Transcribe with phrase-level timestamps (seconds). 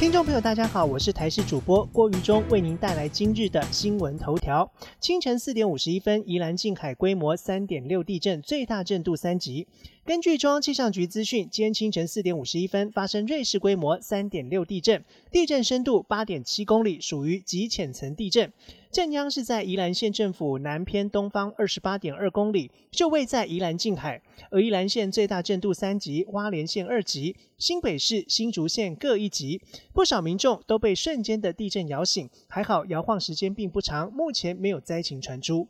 [0.00, 4.72] 听众朋友，大家好，我是台视主播郭于忠，为您带来今日的新闻头条。
[4.98, 9.66] 清晨四点五十一分，宜兰近海规模三点六地震，最大震度三级。
[10.06, 18.50] 根据中央气象局资讯，今天清晨四点五十一分发生瑞士规模三点六地震，地震深度八点七公里，属于极浅层地震。
[18.90, 24.20] 震央是在宜兰县政府南偏东方二十八点二公里，就位在宜兰近海。
[24.50, 29.60] 而宜兰县最大震度三级，花莲县二级，新北市、新竹县各一级。
[29.92, 35.68] 不少民众都被瞬间的地震摇醒，还好摇晃时间并不长，目前没有灾情传出。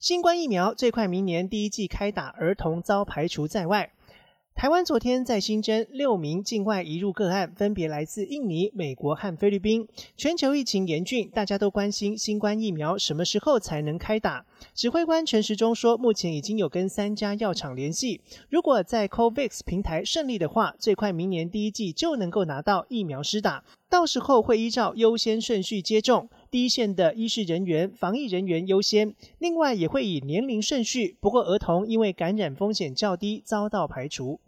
[0.00, 3.92] 新冠疫苗最快明年第一季开打，儿童遭排除在外。
[4.54, 9.86] 台湾昨天在新增六名境外移入个案，分别来自印尼、美国和菲律宾。
[10.16, 14.46] 全球疫情严峻，大家都关心新冠疫苗什么时候才能开打。
[14.74, 23.62] 指挥官陈时中说，目前已经有跟三家药厂联系，如果在 COVAX 平台顺利的话，最快明年第一季就能够拿到疫苗施打。
[23.90, 29.14] 到时候会依照优先顺序接种，第一线的医事人员、防疫人员优先。
[29.38, 34.40] 另外也会以年龄顺序，不过儿童因为感染风险较低，遭到排除。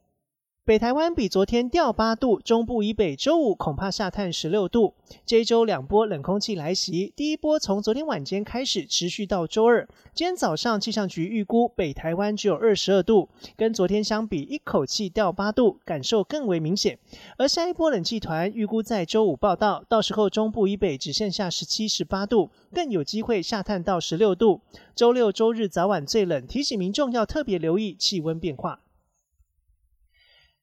[0.64, 4.94] 北台湾比昨天掉八度，中部以北周五恐怕下探十六度。
[5.26, 9.88] 这一周两波冷空气来袭，第一波从昨天晚间开始，持续到周二。
[10.14, 16.96] 今天早上气象局预估北台湾只有二十二度，跟昨天相比，一口气掉八度，感受更为明显。
[17.36, 24.60] 而下一波冷气团预估在周五报道，到时候中部以北只剩下十七、十八度，更有机会下探到十六度。
[24.94, 28.81] 周六、周日早晚最冷，提醒民众要特别留意气温变化。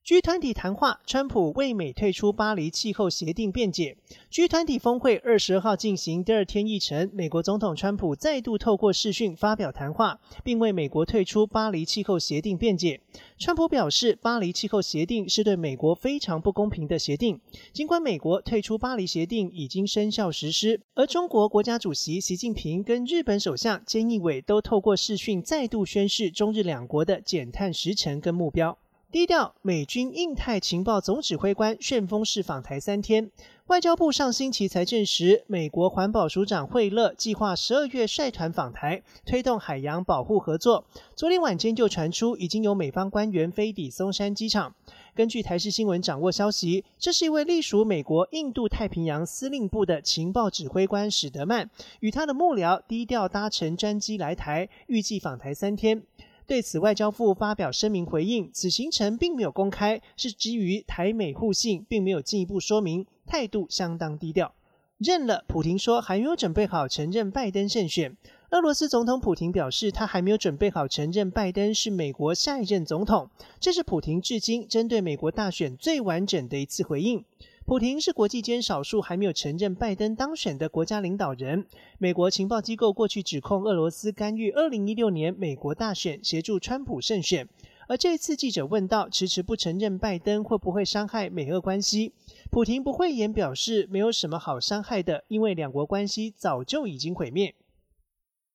[0.10, 3.96] G 团体谈话，川普为美退出巴黎气候协定辩解。
[4.32, 13.00] G 团体峰会二十号进行第二天议程，美国总统川普再度透过视讯发表谈话，并为美国退出巴黎气候协定辩解。
[13.38, 17.40] 川普表示，巴黎气候协定是对美国非常不公平的协定。
[17.72, 28.76] 尽管美国退出巴黎协定已经生效实施，而中国国家主席习近平跟日本首相菅义伟都透过视讯再度宣示中日两国的减碳时程跟目标。
[29.12, 33.32] 低调，美军印太情报总指挥官旋风式访台三天。
[33.66, 40.86] 外交部上星期才证实，美国环保署长惠勒计划十二月率团访台，推动海洋保护合作。
[41.16, 44.76] 昨天晚间就传出，已经有美方官员飞抵松山机场。
[45.16, 51.68] 根据台视新闻掌握消息，这是一位隶属美国印度太平洋司令部的情报指挥官史德曼，
[52.02, 56.04] 与他的幕僚低调搭乘专机来台，预计访台三天。
[56.50, 64.52] 对此，外交部发表声明回应，此行程并没有公开，是基于台美互信，并没有进一步说明，态度相当低调。
[64.98, 68.18] 认了，普廷说还没有准备好承认拜登胜选。
[68.50, 73.30] 俄罗斯总统普廷表示，他还没有准备好承认拜登是美国下一任总统。
[73.60, 77.24] 这是普廷至今针对美国大选最完整的一次回应。
[77.70, 81.68] 普廷是国际间少数还没有承认拜登当选的国家领导人。
[82.00, 87.48] 美国情报机构过去指控俄罗斯干预2016年美国大选，协助川普胜选。
[87.88, 92.14] 而这次记者问到，迟迟不承认拜登会不会伤害美俄关系？
[92.50, 97.54] 普廷不讳言表示，没有什么好伤害的，因为两国关系早就已经毁灭。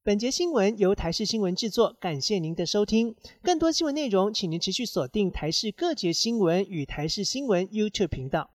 [0.03, 3.15] 本节新闻由台视新闻制作，感谢您的收听。
[3.41, 8.51] 更多新闻内容，请您持续锁定台视各节新闻与台视新闻 YouTube 频道。